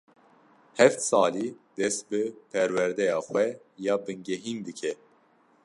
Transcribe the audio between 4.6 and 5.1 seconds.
dike.